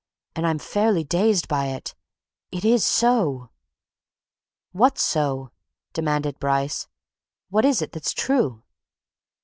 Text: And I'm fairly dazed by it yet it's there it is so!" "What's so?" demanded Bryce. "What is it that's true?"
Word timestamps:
And 0.35 0.47
I'm 0.47 0.57
fairly 0.57 1.03
dazed 1.03 1.47
by 1.47 1.67
it 1.67 1.93
yet 2.51 2.65
it's 2.65 2.65
there 2.71 2.71
it 2.73 2.73
is 2.77 2.83
so!" 2.87 3.49
"What's 4.71 5.03
so?" 5.03 5.51
demanded 5.93 6.39
Bryce. 6.39 6.87
"What 7.49 7.65
is 7.65 7.83
it 7.83 7.91
that's 7.91 8.11
true?" 8.11 8.63